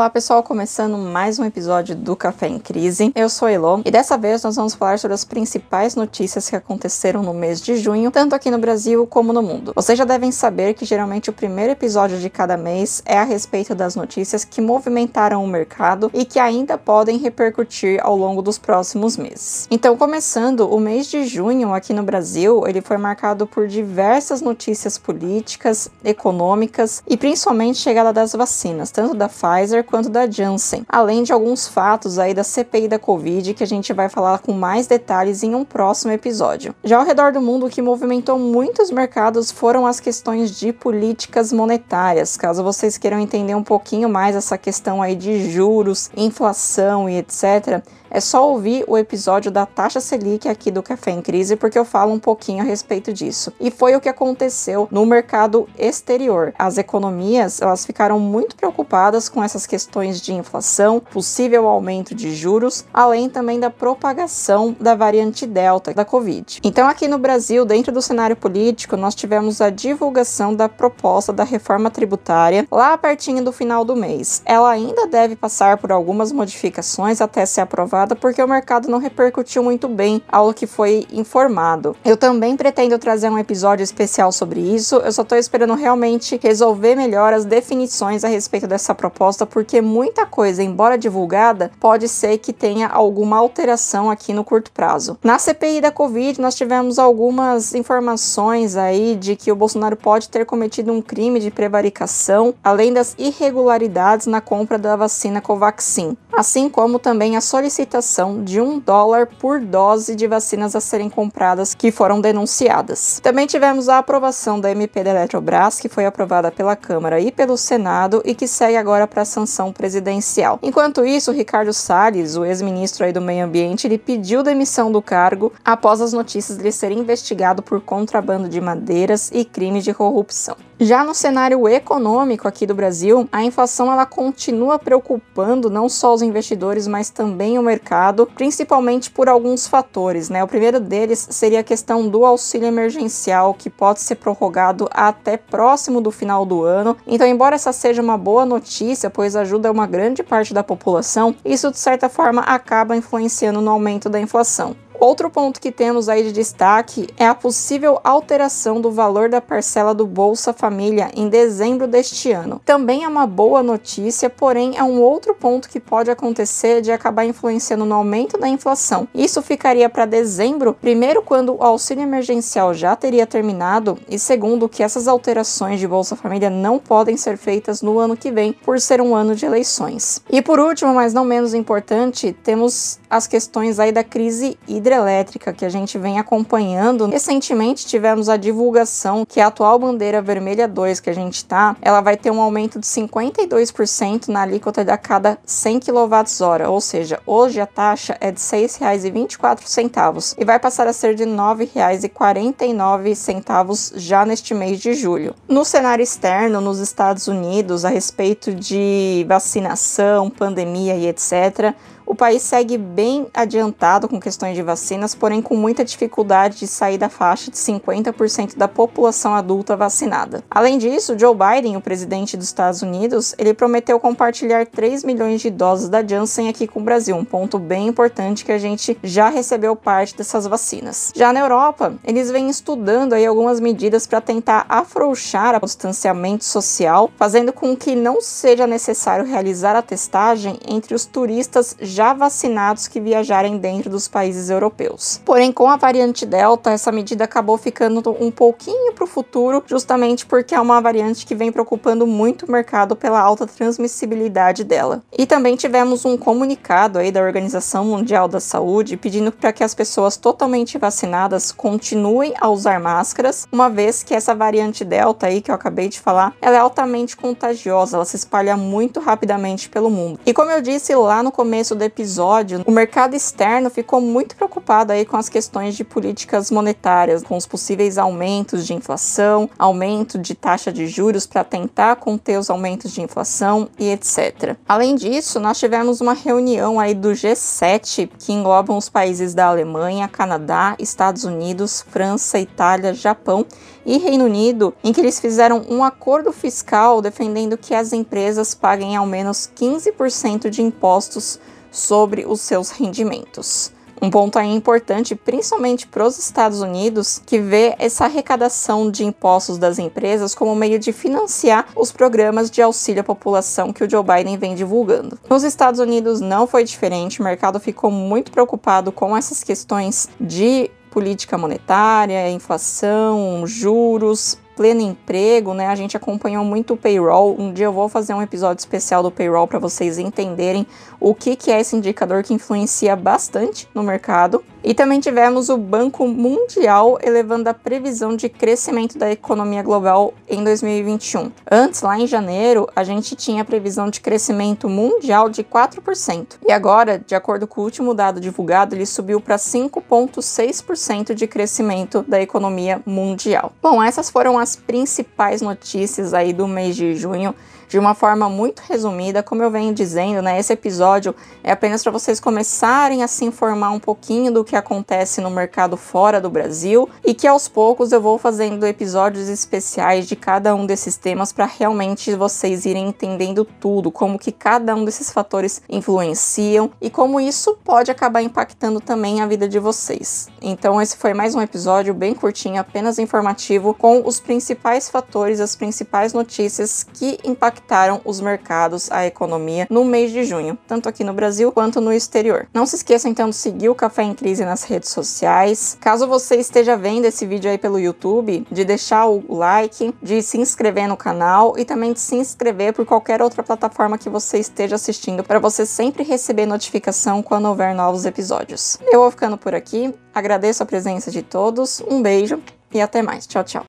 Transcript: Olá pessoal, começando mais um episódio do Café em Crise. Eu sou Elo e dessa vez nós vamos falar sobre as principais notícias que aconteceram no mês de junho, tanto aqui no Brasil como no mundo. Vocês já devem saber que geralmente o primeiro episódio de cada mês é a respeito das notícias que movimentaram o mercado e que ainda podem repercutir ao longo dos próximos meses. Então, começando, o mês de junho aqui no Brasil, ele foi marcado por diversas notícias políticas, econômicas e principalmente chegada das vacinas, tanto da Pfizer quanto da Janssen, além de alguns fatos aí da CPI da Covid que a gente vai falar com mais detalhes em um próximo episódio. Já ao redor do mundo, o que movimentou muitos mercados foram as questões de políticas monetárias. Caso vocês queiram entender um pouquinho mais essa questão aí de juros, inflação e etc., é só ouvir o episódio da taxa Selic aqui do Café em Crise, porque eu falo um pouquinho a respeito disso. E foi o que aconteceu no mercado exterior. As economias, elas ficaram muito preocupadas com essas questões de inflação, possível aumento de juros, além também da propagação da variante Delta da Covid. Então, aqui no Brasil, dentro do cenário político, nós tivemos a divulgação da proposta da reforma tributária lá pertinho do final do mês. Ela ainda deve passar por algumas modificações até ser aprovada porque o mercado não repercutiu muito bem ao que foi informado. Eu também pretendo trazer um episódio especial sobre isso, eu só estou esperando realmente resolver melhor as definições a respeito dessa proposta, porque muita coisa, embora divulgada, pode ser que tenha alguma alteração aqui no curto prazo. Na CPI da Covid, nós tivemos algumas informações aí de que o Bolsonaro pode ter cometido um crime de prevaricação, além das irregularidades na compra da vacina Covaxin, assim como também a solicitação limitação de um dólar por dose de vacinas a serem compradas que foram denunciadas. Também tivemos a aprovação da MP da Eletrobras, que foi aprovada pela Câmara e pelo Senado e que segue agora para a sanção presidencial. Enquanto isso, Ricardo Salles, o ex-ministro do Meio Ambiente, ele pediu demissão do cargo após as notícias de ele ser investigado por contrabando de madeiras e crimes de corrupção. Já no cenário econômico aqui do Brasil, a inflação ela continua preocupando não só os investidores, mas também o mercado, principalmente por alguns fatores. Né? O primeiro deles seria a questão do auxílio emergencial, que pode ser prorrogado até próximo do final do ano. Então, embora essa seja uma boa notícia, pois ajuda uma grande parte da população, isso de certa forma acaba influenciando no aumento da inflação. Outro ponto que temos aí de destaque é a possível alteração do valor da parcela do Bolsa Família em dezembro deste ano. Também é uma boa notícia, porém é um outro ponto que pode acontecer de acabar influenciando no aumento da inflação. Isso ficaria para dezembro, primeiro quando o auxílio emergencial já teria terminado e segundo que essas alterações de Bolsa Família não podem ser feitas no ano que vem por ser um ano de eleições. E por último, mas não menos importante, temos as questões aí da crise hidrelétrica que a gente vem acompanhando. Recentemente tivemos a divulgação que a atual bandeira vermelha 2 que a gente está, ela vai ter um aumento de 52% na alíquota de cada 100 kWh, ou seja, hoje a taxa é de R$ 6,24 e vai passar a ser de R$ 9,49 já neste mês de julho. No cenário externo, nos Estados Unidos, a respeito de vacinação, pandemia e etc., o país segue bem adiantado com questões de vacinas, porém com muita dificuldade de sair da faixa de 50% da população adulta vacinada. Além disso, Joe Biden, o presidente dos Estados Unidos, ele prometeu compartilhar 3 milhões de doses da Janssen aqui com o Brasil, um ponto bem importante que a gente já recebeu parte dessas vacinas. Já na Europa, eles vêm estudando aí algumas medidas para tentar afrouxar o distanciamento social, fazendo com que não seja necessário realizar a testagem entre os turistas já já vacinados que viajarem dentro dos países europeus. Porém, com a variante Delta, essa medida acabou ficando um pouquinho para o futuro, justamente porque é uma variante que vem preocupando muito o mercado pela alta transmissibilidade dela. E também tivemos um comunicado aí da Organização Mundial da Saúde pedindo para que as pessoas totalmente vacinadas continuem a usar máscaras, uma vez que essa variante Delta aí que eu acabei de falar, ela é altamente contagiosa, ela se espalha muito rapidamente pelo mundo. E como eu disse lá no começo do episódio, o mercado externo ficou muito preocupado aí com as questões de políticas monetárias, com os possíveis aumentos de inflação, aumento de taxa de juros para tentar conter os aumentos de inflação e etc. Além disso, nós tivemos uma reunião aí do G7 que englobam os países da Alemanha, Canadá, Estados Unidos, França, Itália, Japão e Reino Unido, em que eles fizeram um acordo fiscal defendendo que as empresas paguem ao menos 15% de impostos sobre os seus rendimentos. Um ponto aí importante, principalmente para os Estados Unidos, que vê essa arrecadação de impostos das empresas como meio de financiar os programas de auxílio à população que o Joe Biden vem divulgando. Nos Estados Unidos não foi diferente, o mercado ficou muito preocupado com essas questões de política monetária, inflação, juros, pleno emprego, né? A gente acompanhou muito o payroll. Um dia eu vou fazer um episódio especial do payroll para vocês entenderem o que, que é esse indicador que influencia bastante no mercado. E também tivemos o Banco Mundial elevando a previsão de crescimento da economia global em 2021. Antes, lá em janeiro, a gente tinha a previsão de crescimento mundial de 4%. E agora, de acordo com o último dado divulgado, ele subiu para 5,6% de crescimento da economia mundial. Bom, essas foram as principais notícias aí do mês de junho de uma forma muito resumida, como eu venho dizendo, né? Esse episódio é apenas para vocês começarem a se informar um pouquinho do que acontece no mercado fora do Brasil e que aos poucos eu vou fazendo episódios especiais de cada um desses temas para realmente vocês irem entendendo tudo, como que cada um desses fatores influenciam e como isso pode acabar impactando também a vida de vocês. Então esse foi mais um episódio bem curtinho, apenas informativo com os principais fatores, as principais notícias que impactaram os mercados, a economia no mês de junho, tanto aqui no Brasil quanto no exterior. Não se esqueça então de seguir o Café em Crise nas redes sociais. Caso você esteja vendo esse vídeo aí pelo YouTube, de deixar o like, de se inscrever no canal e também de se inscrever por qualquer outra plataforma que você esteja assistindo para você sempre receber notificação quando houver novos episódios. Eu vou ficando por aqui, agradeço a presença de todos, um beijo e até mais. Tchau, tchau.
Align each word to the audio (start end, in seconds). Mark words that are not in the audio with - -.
Olá 0.00 0.08
pessoal, 0.08 0.42
começando 0.42 0.96
mais 0.96 1.38
um 1.38 1.44
episódio 1.44 1.94
do 1.94 2.16
Café 2.16 2.48
em 2.48 2.58
Crise. 2.58 3.12
Eu 3.14 3.28
sou 3.28 3.46
Elo 3.46 3.82
e 3.84 3.90
dessa 3.90 4.16
vez 4.16 4.42
nós 4.42 4.56
vamos 4.56 4.74
falar 4.74 4.98
sobre 4.98 5.12
as 5.12 5.26
principais 5.26 5.94
notícias 5.94 6.48
que 6.48 6.56
aconteceram 6.56 7.22
no 7.22 7.34
mês 7.34 7.60
de 7.60 7.76
junho, 7.76 8.10
tanto 8.10 8.34
aqui 8.34 8.50
no 8.50 8.58
Brasil 8.58 9.06
como 9.06 9.30
no 9.30 9.42
mundo. 9.42 9.74
Vocês 9.76 9.98
já 9.98 10.06
devem 10.06 10.32
saber 10.32 10.72
que 10.72 10.86
geralmente 10.86 11.28
o 11.28 11.34
primeiro 11.34 11.72
episódio 11.72 12.16
de 12.16 12.30
cada 12.30 12.56
mês 12.56 13.02
é 13.04 13.18
a 13.18 13.24
respeito 13.24 13.74
das 13.74 13.94
notícias 13.94 14.42
que 14.42 14.62
movimentaram 14.62 15.44
o 15.44 15.46
mercado 15.46 16.10
e 16.14 16.24
que 16.24 16.38
ainda 16.38 16.78
podem 16.78 17.18
repercutir 17.18 18.00
ao 18.02 18.16
longo 18.16 18.40
dos 18.40 18.56
próximos 18.56 19.18
meses. 19.18 19.68
Então, 19.70 19.98
começando, 19.98 20.60
o 20.60 20.80
mês 20.80 21.08
de 21.08 21.26
junho 21.26 21.74
aqui 21.74 21.92
no 21.92 22.02
Brasil, 22.02 22.66
ele 22.66 22.80
foi 22.80 22.96
marcado 22.96 23.46
por 23.46 23.68
diversas 23.68 24.40
notícias 24.40 24.96
políticas, 24.96 25.90
econômicas 26.02 27.02
e 27.06 27.18
principalmente 27.18 27.76
chegada 27.76 28.14
das 28.14 28.32
vacinas, 28.32 28.90
tanto 28.90 29.14
da 29.14 29.28
Pfizer 29.28 29.89
quanto 29.90 30.08
da 30.08 30.30
Janssen, 30.30 30.84
além 30.88 31.22
de 31.22 31.32
alguns 31.32 31.66
fatos 31.66 32.18
aí 32.18 32.32
da 32.32 32.44
CPI 32.44 32.88
da 32.88 32.98
Covid 32.98 33.52
que 33.54 33.64
a 33.64 33.66
gente 33.66 33.92
vai 33.92 34.08
falar 34.08 34.38
com 34.38 34.52
mais 34.52 34.86
detalhes 34.86 35.42
em 35.42 35.54
um 35.54 35.64
próximo 35.64 36.12
episódio. 36.12 36.74
Já 36.84 36.98
ao 36.98 37.04
redor 37.04 37.32
do 37.32 37.40
mundo, 37.40 37.66
o 37.66 37.70
que 37.70 37.82
movimentou 37.82 38.38
muitos 38.38 38.90
mercados 38.90 39.50
foram 39.50 39.86
as 39.86 39.98
questões 39.98 40.58
de 40.58 40.72
políticas 40.72 41.52
monetárias. 41.52 42.36
Caso 42.36 42.62
vocês 42.62 42.96
queiram 42.96 43.18
entender 43.18 43.54
um 43.54 43.64
pouquinho 43.64 44.08
mais 44.08 44.36
essa 44.36 44.56
questão 44.56 45.02
aí 45.02 45.16
de 45.16 45.50
juros, 45.50 46.10
inflação 46.16 47.08
e 47.08 47.16
etc., 47.16 47.82
é 48.10 48.20
só 48.20 48.50
ouvir 48.50 48.84
o 48.88 48.98
episódio 48.98 49.50
da 49.50 49.64
taxa 49.64 50.00
Selic 50.00 50.48
aqui 50.48 50.70
do 50.70 50.82
Café 50.82 51.12
em 51.12 51.22
Crise, 51.22 51.54
porque 51.54 51.78
eu 51.78 51.84
falo 51.84 52.12
um 52.12 52.18
pouquinho 52.18 52.62
a 52.62 52.66
respeito 52.66 53.12
disso. 53.12 53.52
E 53.60 53.70
foi 53.70 53.94
o 53.94 54.00
que 54.00 54.08
aconteceu 54.08 54.88
no 54.90 55.06
mercado 55.06 55.68
exterior. 55.78 56.52
As 56.58 56.76
economias, 56.76 57.62
elas 57.62 57.86
ficaram 57.86 58.18
muito 58.18 58.56
preocupadas 58.56 59.28
com 59.28 59.42
essas 59.42 59.66
questões 59.66 60.20
de 60.20 60.34
inflação, 60.34 61.00
possível 61.00 61.68
aumento 61.68 62.14
de 62.14 62.34
juros, 62.34 62.84
além 62.92 63.28
também 63.28 63.60
da 63.60 63.70
propagação 63.70 64.74
da 64.80 64.94
variante 64.94 65.46
Delta 65.46 65.94
da 65.94 66.04
Covid. 66.04 66.60
Então, 66.64 66.88
aqui 66.88 67.06
no 67.06 67.18
Brasil, 67.18 67.64
dentro 67.64 67.92
do 67.92 68.02
cenário 68.02 68.36
político, 68.36 68.96
nós 68.96 69.14
tivemos 69.14 69.60
a 69.60 69.70
divulgação 69.70 70.54
da 70.54 70.68
proposta 70.68 71.32
da 71.32 71.44
reforma 71.44 71.90
tributária 71.90 72.66
lá 72.70 72.98
pertinho 72.98 73.44
do 73.44 73.52
final 73.52 73.84
do 73.84 73.94
mês. 73.94 74.42
Ela 74.44 74.70
ainda 74.70 75.06
deve 75.06 75.36
passar 75.36 75.78
por 75.78 75.92
algumas 75.92 76.32
modificações 76.32 77.20
até 77.20 77.46
ser 77.46 77.60
aprovada 77.60 77.99
porque 78.08 78.42
o 78.42 78.48
mercado 78.48 78.88
não 78.88 78.98
repercutiu 78.98 79.62
muito 79.62 79.88
bem 79.88 80.22
ao 80.30 80.52
que 80.54 80.66
foi 80.66 81.06
informado. 81.12 81.96
Eu 82.04 82.16
também 82.16 82.56
pretendo 82.56 82.98
trazer 82.98 83.30
um 83.30 83.38
episódio 83.38 83.84
especial 83.84 84.32
sobre 84.32 84.60
isso, 84.60 84.96
eu 84.96 85.12
só 85.12 85.22
estou 85.22 85.38
esperando 85.38 85.74
realmente 85.74 86.38
resolver 86.42 86.94
melhor 86.94 87.32
as 87.32 87.44
definições 87.44 88.24
a 88.24 88.28
respeito 88.28 88.66
dessa 88.66 88.94
proposta, 88.94 89.44
porque 89.44 89.80
muita 89.80 90.24
coisa, 90.24 90.62
embora 90.62 90.96
divulgada, 90.96 91.70
pode 91.78 92.08
ser 92.08 92.38
que 92.38 92.52
tenha 92.52 92.88
alguma 92.88 93.38
alteração 93.38 94.10
aqui 94.10 94.32
no 94.32 94.44
curto 94.44 94.70
prazo. 94.72 95.18
Na 95.22 95.38
CPI 95.38 95.80
da 95.80 95.90
Covid, 95.90 96.40
nós 96.40 96.54
tivemos 96.54 96.98
algumas 96.98 97.74
informações 97.74 98.76
aí 98.76 99.16
de 99.16 99.36
que 99.36 99.52
o 99.52 99.56
Bolsonaro 99.56 99.96
pode 99.96 100.28
ter 100.28 100.46
cometido 100.46 100.92
um 100.92 101.02
crime 101.02 101.40
de 101.40 101.50
prevaricação, 101.50 102.54
além 102.62 102.92
das 102.92 103.14
irregularidades 103.18 104.26
na 104.26 104.40
compra 104.40 104.78
da 104.78 104.96
vacina 104.96 105.40
Covaxin, 105.40 106.16
assim 106.32 106.68
como 106.68 106.98
também 106.98 107.36
a 107.36 107.40
solicitação 107.40 107.89
limitação 107.90 108.44
de 108.44 108.60
um 108.60 108.78
dólar 108.78 109.26
por 109.26 109.60
dose 109.60 110.14
de 110.14 110.28
vacinas 110.28 110.76
a 110.76 110.80
serem 110.80 111.10
compradas 111.10 111.74
que 111.74 111.90
foram 111.90 112.20
denunciadas. 112.20 113.18
Também 113.20 113.46
tivemos 113.48 113.88
a 113.88 113.98
aprovação 113.98 114.60
da 114.60 114.70
MP 114.70 115.02
da 115.02 115.10
Eletrobras, 115.10 115.80
que 115.80 115.88
foi 115.88 116.06
aprovada 116.06 116.52
pela 116.52 116.76
Câmara 116.76 117.18
e 117.18 117.32
pelo 117.32 117.56
Senado 117.56 118.22
e 118.24 118.32
que 118.32 118.46
segue 118.46 118.76
agora 118.76 119.08
para 119.08 119.22
a 119.22 119.24
sanção 119.24 119.72
presidencial. 119.72 120.60
Enquanto 120.62 121.04
isso, 121.04 121.32
Ricardo 121.32 121.72
Salles, 121.72 122.36
o 122.36 122.44
ex-ministro 122.44 123.12
do 123.12 123.20
Meio 123.20 123.44
Ambiente, 123.44 123.88
ele 123.88 123.98
pediu 123.98 124.42
demissão 124.42 124.92
do 124.92 125.02
cargo 125.02 125.52
após 125.64 126.00
as 126.00 126.12
notícias 126.12 126.58
de 126.58 126.62
ele 126.62 126.72
ser 126.72 126.92
investigado 126.92 127.62
por 127.62 127.80
contrabando 127.80 128.48
de 128.48 128.60
madeiras 128.60 129.30
e 129.32 129.44
crimes 129.44 129.82
de 129.82 129.92
corrupção. 129.92 130.69
Já 130.82 131.04
no 131.04 131.12
cenário 131.12 131.68
econômico 131.68 132.48
aqui 132.48 132.66
do 132.66 132.74
Brasil, 132.74 133.28
a 133.30 133.44
inflação 133.44 133.92
ela 133.92 134.06
continua 134.06 134.78
preocupando 134.78 135.68
não 135.68 135.90
só 135.90 136.14
os 136.14 136.22
investidores, 136.22 136.88
mas 136.88 137.10
também 137.10 137.58
o 137.58 137.62
mercado, 137.62 138.26
principalmente 138.34 139.10
por 139.10 139.28
alguns 139.28 139.66
fatores. 139.66 140.30
Né? 140.30 140.42
O 140.42 140.48
primeiro 140.48 140.80
deles 140.80 141.28
seria 141.30 141.60
a 141.60 141.62
questão 141.62 142.08
do 142.08 142.24
auxílio 142.24 142.66
emergencial, 142.66 143.52
que 143.52 143.68
pode 143.68 144.00
ser 144.00 144.14
prorrogado 144.14 144.88
até 144.90 145.36
próximo 145.36 146.00
do 146.00 146.10
final 146.10 146.46
do 146.46 146.62
ano. 146.64 146.96
Então, 147.06 147.26
embora 147.26 147.56
essa 147.56 147.74
seja 147.74 148.00
uma 148.00 148.16
boa 148.16 148.46
notícia, 148.46 149.10
pois 149.10 149.36
ajuda 149.36 149.70
uma 149.70 149.86
grande 149.86 150.22
parte 150.22 150.54
da 150.54 150.64
população, 150.64 151.36
isso 151.44 151.70
de 151.70 151.78
certa 151.78 152.08
forma 152.08 152.40
acaba 152.40 152.96
influenciando 152.96 153.60
no 153.60 153.70
aumento 153.70 154.08
da 154.08 154.18
inflação. 154.18 154.74
Outro 155.00 155.30
ponto 155.30 155.62
que 155.62 155.72
temos 155.72 156.10
aí 156.10 156.22
de 156.22 156.30
destaque 156.30 157.08
é 157.16 157.26
a 157.26 157.34
possível 157.34 157.98
alteração 158.04 158.82
do 158.82 158.90
valor 158.90 159.30
da 159.30 159.40
parcela 159.40 159.94
do 159.94 160.06
Bolsa 160.06 160.52
Família 160.52 161.10
em 161.16 161.26
dezembro 161.26 161.86
deste 161.86 162.30
ano. 162.32 162.60
Também 162.66 163.04
é 163.04 163.08
uma 163.08 163.26
boa 163.26 163.62
notícia, 163.62 164.28
porém 164.28 164.76
é 164.76 164.84
um 164.84 165.00
outro 165.00 165.34
ponto 165.34 165.70
que 165.70 165.80
pode 165.80 166.10
acontecer 166.10 166.82
de 166.82 166.92
acabar 166.92 167.24
influenciando 167.24 167.86
no 167.86 167.94
aumento 167.94 168.36
da 168.36 168.46
inflação. 168.46 169.08
Isso 169.14 169.40
ficaria 169.40 169.88
para 169.88 170.04
dezembro, 170.04 170.76
primeiro 170.78 171.22
quando 171.22 171.54
o 171.54 171.64
auxílio 171.64 172.02
emergencial 172.02 172.74
já 172.74 172.94
teria 172.94 173.26
terminado 173.26 173.96
e 174.06 174.18
segundo 174.18 174.68
que 174.68 174.82
essas 174.82 175.08
alterações 175.08 175.80
de 175.80 175.88
Bolsa 175.88 176.14
Família 176.14 176.50
não 176.50 176.78
podem 176.78 177.16
ser 177.16 177.38
feitas 177.38 177.80
no 177.80 177.98
ano 177.98 178.18
que 178.18 178.30
vem 178.30 178.52
por 178.52 178.78
ser 178.78 179.00
um 179.00 179.14
ano 179.14 179.34
de 179.34 179.46
eleições. 179.46 180.20
E 180.28 180.42
por 180.42 180.60
último, 180.60 180.92
mas 180.92 181.14
não 181.14 181.24
menos 181.24 181.54
importante, 181.54 182.36
temos 182.44 182.99
as 183.10 183.26
questões 183.26 183.80
aí 183.80 183.90
da 183.90 184.04
crise 184.04 184.56
hidrelétrica 184.68 185.52
que 185.52 185.64
a 185.64 185.68
gente 185.68 185.98
vem 185.98 186.18
acompanhando. 186.18 187.06
Recentemente 187.06 187.84
tivemos 187.84 188.28
a 188.28 188.36
divulgação 188.36 189.26
que 189.26 189.40
a 189.40 189.48
atual 189.48 189.76
bandeira 189.78 190.22
vermelha 190.22 190.68
2 190.68 191.00
que 191.00 191.10
a 191.10 191.14
gente 191.14 191.38
está, 191.38 191.74
ela 191.82 192.00
vai 192.00 192.16
ter 192.16 192.30
um 192.30 192.40
aumento 192.40 192.78
de 192.78 192.86
52% 192.86 194.28
na 194.28 194.42
alíquota 194.42 194.84
de 194.84 195.00
cada 195.00 195.38
100 195.44 195.80
kWh, 195.80 196.68
ou 196.68 196.80
seja, 196.80 197.18
hoje 197.26 197.60
a 197.60 197.66
taxa 197.66 198.16
é 198.20 198.30
de 198.30 198.40
R$ 198.40 198.46
6,24 198.46 200.36
e 200.38 200.44
vai 200.44 200.60
passar 200.60 200.86
a 200.86 200.92
ser 200.92 201.14
de 201.14 201.24
R$ 201.24 201.30
9,49 201.30 203.94
já 203.96 204.24
neste 204.24 204.54
mês 204.54 204.78
de 204.78 204.94
julho. 204.94 205.34
No 205.48 205.64
cenário 205.64 206.02
externo, 206.02 206.60
nos 206.60 206.78
Estados 206.78 207.26
Unidos, 207.26 207.84
a 207.84 207.88
respeito 207.88 208.54
de 208.54 209.26
vacinação, 209.28 210.30
pandemia 210.30 210.94
e 210.94 211.08
etc., 211.08 211.74
o 212.10 212.14
país 212.16 212.42
segue 212.42 212.76
bem 212.76 213.28
adiantado 213.32 214.08
com 214.08 214.18
questões 214.18 214.56
de 214.56 214.64
vacinas, 214.64 215.14
porém 215.14 215.40
com 215.40 215.54
muita 215.54 215.84
dificuldade 215.84 216.58
de 216.58 216.66
sair 216.66 216.98
da 216.98 217.08
faixa 217.08 217.52
de 217.52 217.56
50% 217.56 218.56
da 218.56 218.66
população 218.66 219.32
adulta 219.32 219.76
vacinada. 219.76 220.42
Além 220.50 220.76
disso, 220.76 221.16
Joe 221.16 221.32
Biden, 221.32 221.76
o 221.76 221.80
presidente 221.80 222.36
dos 222.36 222.46
Estados 222.46 222.82
Unidos, 222.82 223.32
ele 223.38 223.54
prometeu 223.54 224.00
compartilhar 224.00 224.66
3 224.66 225.04
milhões 225.04 225.40
de 225.40 225.50
doses 225.50 225.88
da 225.88 226.04
Janssen 226.04 226.48
aqui 226.48 226.66
com 226.66 226.80
o 226.80 226.82
Brasil, 226.82 227.14
um 227.14 227.24
ponto 227.24 227.60
bem 227.60 227.86
importante 227.86 228.44
que 228.44 228.50
a 228.50 228.58
gente 228.58 228.98
já 229.04 229.28
recebeu 229.28 229.76
parte 229.76 230.16
dessas 230.16 230.48
vacinas. 230.48 231.12
Já 231.14 231.32
na 231.32 231.38
Europa, 231.38 231.94
eles 232.02 232.28
vêm 232.28 232.50
estudando 232.50 233.12
aí 233.12 233.24
algumas 233.24 233.60
medidas 233.60 234.04
para 234.04 234.20
tentar 234.20 234.66
afrouxar 234.68 235.56
o 235.62 235.64
distanciamento 235.64 236.44
social, 236.44 237.08
fazendo 237.16 237.52
com 237.52 237.76
que 237.76 237.94
não 237.94 238.20
seja 238.20 238.66
necessário 238.66 239.24
realizar 239.24 239.76
a 239.76 239.82
testagem 239.82 240.58
entre 240.66 240.92
os 240.92 241.06
turistas 241.06 241.76
já 241.80 241.99
já 242.00 242.14
vacinados 242.14 242.88
que 242.88 242.98
viajarem 242.98 243.58
dentro 243.58 243.90
dos 243.90 244.08
países 244.08 244.48
europeus. 244.48 245.20
Porém, 245.22 245.52
com 245.52 245.68
a 245.68 245.76
variante 245.76 246.24
Delta, 246.24 246.70
essa 246.70 246.90
medida 246.90 247.24
acabou 247.24 247.58
ficando 247.58 248.16
um 248.18 248.30
pouquinho 248.30 248.94
para 248.94 249.04
o 249.04 249.06
futuro, 249.06 249.62
justamente 249.66 250.24
porque 250.24 250.54
é 250.54 250.60
uma 250.60 250.80
variante 250.80 251.26
que 251.26 251.34
vem 251.34 251.52
preocupando 251.52 252.06
muito 252.06 252.46
o 252.46 252.50
mercado 252.50 252.96
pela 252.96 253.20
alta 253.20 253.46
transmissibilidade 253.46 254.64
dela. 254.64 255.02
E 255.12 255.26
também 255.26 255.56
tivemos 255.56 256.06
um 256.06 256.16
comunicado 256.16 256.98
aí 256.98 257.12
da 257.12 257.20
Organização 257.20 257.84
Mundial 257.84 258.26
da 258.26 258.40
Saúde 258.40 258.96
pedindo 258.96 259.30
para 259.30 259.52
que 259.52 259.62
as 259.62 259.74
pessoas 259.74 260.16
totalmente 260.16 260.78
vacinadas 260.78 261.52
continuem 261.52 262.32
a 262.40 262.48
usar 262.48 262.80
máscaras, 262.80 263.46
uma 263.52 263.68
vez 263.68 264.02
que 264.02 264.14
essa 264.14 264.34
variante 264.34 264.86
Delta 264.86 265.26
aí 265.26 265.42
que 265.42 265.50
eu 265.50 265.54
acabei 265.54 265.90
de 265.90 266.00
falar, 266.00 266.32
ela 266.40 266.56
é 266.56 266.60
altamente 266.60 267.14
contagiosa, 267.14 267.98
ela 267.98 268.06
se 268.06 268.16
espalha 268.16 268.56
muito 268.56 269.00
rapidamente 269.00 269.68
pelo 269.68 269.90
mundo. 269.90 270.18
E 270.24 270.32
como 270.32 270.50
eu 270.50 270.62
disse 270.62 270.94
lá 270.94 271.22
no 271.22 271.30
começo 271.30 271.74
do 271.74 271.89
episódio, 271.90 272.62
o 272.66 272.70
mercado 272.70 273.14
externo 273.14 273.68
ficou 273.68 274.00
muito 274.00 274.34
preocupado 274.36 274.92
aí 274.92 275.04
com 275.04 275.16
as 275.16 275.28
questões 275.28 275.74
de 275.74 275.84
políticas 275.84 276.50
monetárias, 276.50 277.22
com 277.22 277.36
os 277.36 277.46
possíveis 277.46 277.98
aumentos 277.98 278.66
de 278.66 278.72
inflação, 278.72 279.50
aumento 279.58 280.18
de 280.18 280.34
taxa 280.34 280.72
de 280.72 280.86
juros 280.86 281.26
para 281.26 281.44
tentar 281.44 281.96
conter 281.96 282.38
os 282.38 282.48
aumentos 282.48 282.92
de 282.92 283.02
inflação 283.02 283.68
e 283.78 283.90
etc. 283.90 284.56
Além 284.66 284.94
disso, 284.94 285.40
nós 285.40 285.58
tivemos 285.58 286.00
uma 286.00 286.14
reunião 286.14 286.78
aí 286.78 286.94
do 286.94 287.10
G7 287.10 288.08
que 288.18 288.32
englobam 288.32 288.76
os 288.78 288.88
países 288.88 289.34
da 289.34 289.46
Alemanha, 289.46 290.08
Canadá, 290.08 290.76
Estados 290.78 291.24
Unidos, 291.24 291.84
França, 291.88 292.38
Itália, 292.38 292.94
Japão 292.94 293.44
e 293.84 293.98
Reino 293.98 294.24
Unido, 294.24 294.72
em 294.84 294.92
que 294.92 295.00
eles 295.00 295.18
fizeram 295.18 295.64
um 295.68 295.82
acordo 295.82 296.32
fiscal 296.32 297.02
defendendo 297.02 297.58
que 297.58 297.74
as 297.74 297.92
empresas 297.92 298.54
paguem 298.54 298.96
ao 298.96 299.06
menos 299.06 299.50
15% 299.56 300.48
de 300.48 300.62
impostos 300.62 301.40
sobre 301.70 302.24
os 302.26 302.40
seus 302.40 302.70
rendimentos. 302.70 303.72
Um 304.02 304.08
ponto 304.08 304.38
aí 304.38 304.48
importante, 304.48 305.14
principalmente 305.14 305.86
para 305.86 306.06
os 306.06 306.18
Estados 306.18 306.62
Unidos, 306.62 307.20
que 307.24 307.38
vê 307.38 307.74
essa 307.78 308.06
arrecadação 308.06 308.90
de 308.90 309.04
impostos 309.04 309.58
das 309.58 309.78
empresas 309.78 310.34
como 310.34 310.54
meio 310.54 310.78
de 310.78 310.90
financiar 310.90 311.68
os 311.76 311.92
programas 311.92 312.50
de 312.50 312.62
auxílio 312.62 313.02
à 313.02 313.04
população 313.04 313.74
que 313.74 313.84
o 313.84 313.90
Joe 313.90 314.02
Biden 314.02 314.38
vem 314.38 314.54
divulgando. 314.54 315.18
Nos 315.28 315.42
Estados 315.42 315.80
Unidos 315.80 316.18
não 316.20 316.46
foi 316.46 316.64
diferente, 316.64 317.20
o 317.20 317.24
mercado 317.24 317.60
ficou 317.60 317.90
muito 317.90 318.32
preocupado 318.32 318.90
com 318.90 319.14
essas 319.14 319.44
questões 319.44 320.08
de 320.18 320.70
política 320.90 321.38
monetária, 321.38 322.30
inflação, 322.30 323.46
juros, 323.46 324.38
pleno 324.56 324.82
emprego, 324.82 325.54
né? 325.54 325.68
A 325.68 325.74
gente 325.74 325.96
acompanhou 325.96 326.44
muito 326.44 326.74
o 326.74 326.76
payroll. 326.76 327.34
Um 327.38 327.52
dia 327.52 327.66
eu 327.66 327.72
vou 327.72 327.88
fazer 327.88 328.12
um 328.12 328.20
episódio 328.20 328.60
especial 328.60 329.02
do 329.02 329.10
payroll 329.10 329.46
para 329.46 329.58
vocês 329.58 329.98
entenderem 329.98 330.66
o 330.98 331.14
que, 331.14 331.34
que 331.36 331.50
é 331.50 331.60
esse 331.60 331.74
indicador 331.74 332.22
que 332.22 332.34
influencia 332.34 332.94
bastante 332.94 333.68
no 333.74 333.82
mercado. 333.82 334.44
E 334.62 334.74
também 334.74 335.00
tivemos 335.00 335.48
o 335.48 335.56
Banco 335.56 336.06
Mundial 336.06 336.98
elevando 337.02 337.48
a 337.48 337.54
previsão 337.54 338.14
de 338.14 338.28
crescimento 338.28 338.98
da 338.98 339.10
economia 339.10 339.62
global 339.62 340.12
em 340.28 340.44
2021. 340.44 341.32
Antes, 341.50 341.80
lá 341.80 341.98
em 341.98 342.06
janeiro, 342.06 342.68
a 342.76 342.84
gente 342.84 343.16
tinha 343.16 343.40
a 343.40 343.44
previsão 343.44 343.88
de 343.88 344.00
crescimento 344.00 344.68
mundial 344.68 345.30
de 345.30 345.42
4%. 345.42 346.36
E 346.46 346.52
agora, 346.52 346.98
de 346.98 347.14
acordo 347.14 347.46
com 347.46 347.62
o 347.62 347.64
último 347.64 347.94
dado 347.94 348.20
divulgado, 348.20 348.74
ele 348.74 348.84
subiu 348.84 349.18
para 349.18 349.36
5,6% 349.36 351.14
de 351.14 351.26
crescimento 351.26 352.04
da 352.06 352.20
economia 352.20 352.82
mundial. 352.84 353.52
Bom, 353.62 353.82
essas 353.82 354.10
foram 354.10 354.38
as 354.38 354.56
principais 354.56 355.40
notícias 355.40 356.12
aí 356.12 356.34
do 356.34 356.46
mês 356.46 356.76
de 356.76 356.94
junho 356.94 357.34
de 357.70 357.78
uma 357.78 357.94
forma 357.94 358.28
muito 358.28 358.62
resumida, 358.68 359.22
como 359.22 359.44
eu 359.44 359.50
venho 359.50 359.72
dizendo, 359.72 360.20
né? 360.20 360.40
Esse 360.40 360.52
episódio 360.52 361.14
é 361.42 361.52
apenas 361.52 361.84
para 361.84 361.92
vocês 361.92 362.18
começarem 362.18 363.04
a 363.04 363.06
se 363.06 363.24
informar 363.24 363.70
um 363.70 363.78
pouquinho 363.78 364.32
do 364.32 364.42
que 364.50 364.56
acontece 364.56 365.20
no 365.20 365.30
mercado 365.30 365.76
fora 365.76 366.20
do 366.20 366.28
Brasil 366.28 366.88
e 367.04 367.14
que 367.14 367.28
aos 367.28 367.46
poucos 367.46 367.92
eu 367.92 368.00
vou 368.00 368.18
fazendo 368.18 368.66
episódios 368.66 369.28
especiais 369.28 370.08
de 370.08 370.16
cada 370.16 370.56
um 370.56 370.66
desses 370.66 370.96
temas 370.96 371.32
para 371.32 371.46
realmente 371.46 372.12
vocês 372.16 372.66
irem 372.66 372.88
entendendo 372.88 373.44
tudo, 373.44 373.92
como 373.92 374.18
que 374.18 374.32
cada 374.32 374.74
um 374.74 374.84
desses 374.84 375.12
fatores 375.12 375.62
influenciam 375.68 376.72
e 376.80 376.90
como 376.90 377.20
isso 377.20 377.56
pode 377.62 377.92
acabar 377.92 378.22
impactando 378.22 378.80
também 378.80 379.20
a 379.20 379.26
vida 379.26 379.48
de 379.48 379.60
vocês. 379.60 380.26
Então 380.42 380.82
esse 380.82 380.96
foi 380.96 381.14
mais 381.14 381.36
um 381.36 381.40
episódio 381.40 381.94
bem 381.94 382.12
curtinho, 382.12 382.60
apenas 382.60 382.98
informativo 382.98 383.72
com 383.72 384.02
os 384.04 384.18
principais 384.18 384.90
fatores, 384.90 385.38
as 385.38 385.54
principais 385.54 386.12
notícias 386.12 386.82
que 386.82 387.18
impactaram 387.22 388.00
os 388.04 388.20
mercados, 388.20 388.90
a 388.90 389.06
economia 389.06 389.68
no 389.70 389.84
mês 389.84 390.10
de 390.10 390.24
junho, 390.24 390.58
tanto 390.66 390.88
aqui 390.88 391.04
no 391.04 391.12
Brasil 391.12 391.52
quanto 391.52 391.80
no 391.80 391.92
exterior. 391.92 392.48
Não 392.52 392.66
se 392.66 392.74
esqueça 392.74 393.08
então 393.08 393.30
de 393.30 393.36
seguir 393.36 393.68
o 393.68 393.76
Café 393.76 394.02
em 394.02 394.12
Crise 394.12 394.39
nas 394.44 394.64
redes 394.64 394.90
sociais. 394.90 395.76
Caso 395.80 396.06
você 396.06 396.36
esteja 396.36 396.76
vendo 396.76 397.04
esse 397.04 397.26
vídeo 397.26 397.50
aí 397.50 397.58
pelo 397.58 397.78
YouTube, 397.78 398.46
de 398.50 398.64
deixar 398.64 399.06
o 399.06 399.34
like, 399.34 399.94
de 400.02 400.22
se 400.22 400.38
inscrever 400.38 400.88
no 400.88 400.96
canal 400.96 401.58
e 401.58 401.64
também 401.64 401.92
de 401.92 402.00
se 402.00 402.16
inscrever 402.16 402.72
por 402.72 402.84
qualquer 402.84 403.22
outra 403.22 403.42
plataforma 403.42 403.98
que 403.98 404.08
você 404.08 404.38
esteja 404.38 404.76
assistindo 404.76 405.22
para 405.22 405.38
você 405.38 405.64
sempre 405.66 406.02
receber 406.02 406.46
notificação 406.46 407.22
quando 407.22 407.46
houver 407.46 407.74
novos 407.74 408.04
episódios. 408.04 408.78
Eu 408.90 409.00
vou 409.00 409.10
ficando 409.10 409.36
por 409.36 409.54
aqui, 409.54 409.94
agradeço 410.14 410.62
a 410.62 410.66
presença 410.66 411.10
de 411.10 411.22
todos, 411.22 411.82
um 411.88 412.02
beijo 412.02 412.40
e 412.72 412.80
até 412.80 413.02
mais. 413.02 413.26
Tchau, 413.26 413.44
tchau. 413.44 413.58